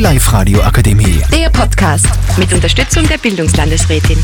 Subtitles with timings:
[0.00, 1.20] Live-Radio Akademie.
[1.30, 2.06] Der Podcast
[2.38, 4.16] mit Unterstützung der Bildungslandesrätin.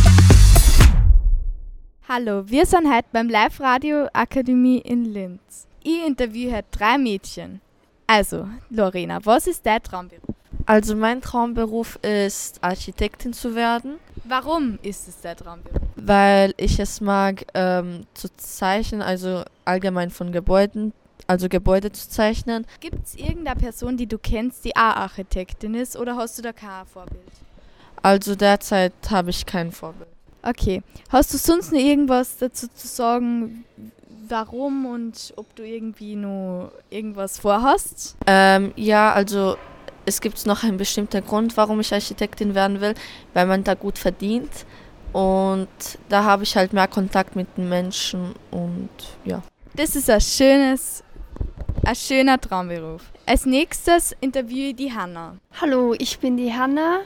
[2.09, 5.67] Hallo, wir sind heute beim Live-Radio Akademie in Linz.
[5.83, 7.61] Ich interviewe heute drei Mädchen.
[8.07, 10.35] Also, Lorena, was ist dein Traumberuf?
[10.65, 15.83] Also mein Traumberuf ist Architektin zu werden, Warum ist es dein Traumberuf?
[15.95, 20.95] weil ich es mag ähm, zu zeichnen, also allgemein von Gebäuden,
[21.27, 22.67] also Gebäude zu zeichnen.
[22.81, 26.53] Gibt es irgendeine Person, die du kennst, die auch Architektin ist oder hast du da
[26.53, 27.23] kein Vorbild?
[28.03, 30.09] Also derzeit habe ich kein Vorbild.
[30.43, 30.83] Okay.
[31.09, 33.65] Hast du sonst noch irgendwas dazu zu sagen,
[34.29, 38.17] warum und ob du irgendwie noch irgendwas vorhast?
[38.27, 39.57] Ähm, ja, also
[40.05, 42.95] es gibt noch einen bestimmten Grund, warum ich Architektin werden will,
[43.35, 44.51] weil man da gut verdient
[45.13, 45.69] und
[46.09, 48.91] da habe ich halt mehr Kontakt mit den Menschen und
[49.25, 49.43] ja.
[49.75, 51.03] Das ist ein schönes,
[51.87, 53.03] ein schöner Traumberuf.
[53.27, 55.37] Als nächstes interviewe ich die Hanna.
[55.61, 57.01] Hallo, ich bin die Hanna.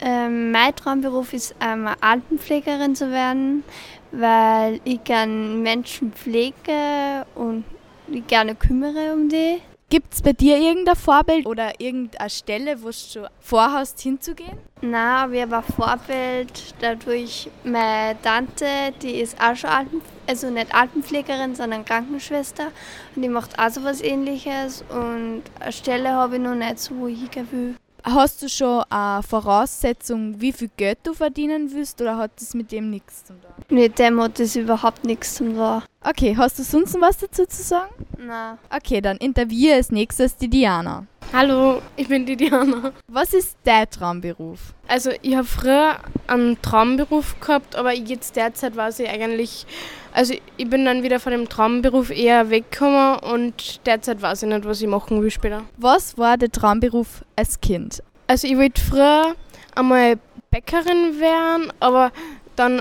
[0.00, 3.64] Ähm, mein Traumberuf ist, ähm, Altenpflegerin zu werden,
[4.12, 7.64] weil ich gerne Menschen pflege und
[8.08, 9.60] ich gerne kümmere um die.
[9.88, 14.58] Gibt es bei dir irgendein Vorbild oder irgendeine Stelle, wo du schon vorhast hinzugehen?
[14.82, 18.66] Na, habe ein Vorbild dadurch meine Tante,
[19.00, 22.72] die ist auch schon Alten, also nicht Altenpflegerin, sondern Krankenschwester
[23.14, 26.96] und die macht auch so was ähnliches und eine Stelle habe ich noch nicht so,
[26.96, 27.76] wo ich hingehen will.
[28.02, 32.72] Hast du schon eine Voraussetzung, wie viel Geld du verdienen willst oder hat das mit
[32.72, 33.52] dem nichts zu tun?
[33.68, 35.82] Mit dem hat das überhaupt nichts zu tun.
[36.08, 37.92] Okay, hast du sonst noch was dazu zu sagen?
[38.16, 38.58] Na.
[38.70, 41.04] Okay, dann interviewe als nächstes die Diana.
[41.32, 42.92] Hallo, ich bin die Diana.
[43.08, 44.72] Was ist dein Traumberuf?
[44.86, 45.96] Also ich habe früher
[46.28, 49.66] einen Traumberuf gehabt, aber jetzt derzeit weiß ich eigentlich,
[50.12, 54.64] also ich bin dann wieder von dem Traumberuf eher weggekommen und derzeit weiß ich nicht,
[54.64, 55.62] was ich machen will später.
[55.76, 58.00] Was war der Traumberuf als Kind?
[58.28, 59.34] Also ich wollte früher
[59.74, 60.20] einmal
[60.52, 62.12] Bäckerin werden, aber
[62.54, 62.80] dann,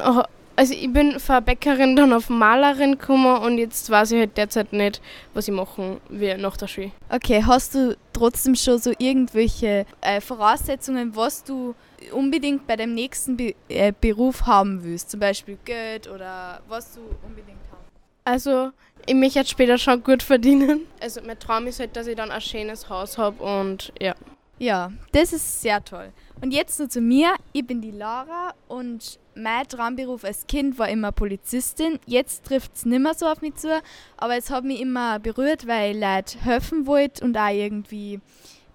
[0.55, 4.71] also ich bin von Bäckerin dann auf Malerin gekommen und jetzt weiß ich halt derzeit
[4.73, 5.01] nicht,
[5.33, 6.91] was ich machen will nach der Schule.
[7.09, 11.75] Okay, hast du trotzdem schon so irgendwelche äh, Voraussetzungen, was du
[12.11, 15.11] unbedingt bei dem nächsten Be äh, Beruf haben willst?
[15.11, 17.85] Zum Beispiel Geld oder was du unbedingt haben
[18.23, 18.71] Also
[19.05, 20.81] ich möchte jetzt später schon gut verdienen.
[20.99, 24.15] Also mein Traum ist halt, dass ich dann ein schönes Haus habe und ja.
[24.57, 26.11] Ja, das ist sehr toll.
[26.41, 27.35] Und jetzt nur zu mir.
[27.53, 31.99] Ich bin die Lara und mein Traumberuf als Kind war immer Polizistin.
[32.05, 33.81] Jetzt trifft es nicht mehr so auf mich zu,
[34.17, 38.21] aber es hat mich immer berührt, weil ich Leute helfen wollte und auch irgendwie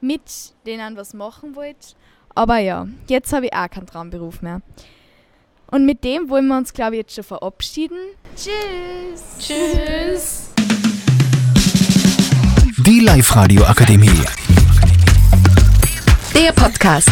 [0.01, 1.95] mit denen was machen wollte.
[2.35, 4.61] Aber ja, jetzt habe ich auch keinen Traumberuf mehr.
[5.71, 7.99] Und mit dem wollen wir uns, glaube ich, jetzt schon verabschieden.
[8.37, 9.39] Tschüss!
[9.39, 10.51] Tschüss!
[12.85, 14.25] Die Live-Radio Akademie.
[16.41, 17.11] Der Podcast